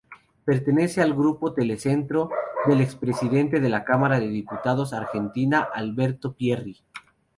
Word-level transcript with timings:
Pertenece 0.45 1.03
al 1.03 1.13
grupo 1.13 1.53
Telecentro, 1.53 2.31
del 2.65 2.81
expresidente 2.81 3.59
de 3.59 3.69
la 3.69 3.83
Cámara 3.83 4.19
de 4.19 4.29
Diputados 4.29 4.93
argentina, 4.93 5.67
Alberto 5.75 6.33
Pierri. 6.33 6.79